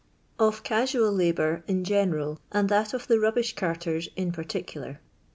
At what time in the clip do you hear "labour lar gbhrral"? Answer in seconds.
1.11-2.39